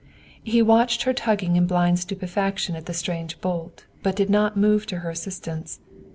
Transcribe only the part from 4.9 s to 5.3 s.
her